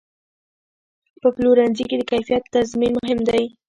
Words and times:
په 1.21 1.27
پلورنځي 1.35 1.83
کې 1.89 1.95
د 1.97 2.01
کیفیت 2.11 2.43
تضمین 2.53 2.93
مهم 3.01 3.19
دی. 3.29 3.43